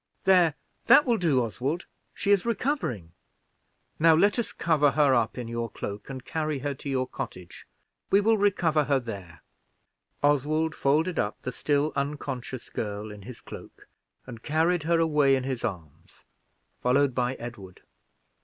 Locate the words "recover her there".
8.39-9.43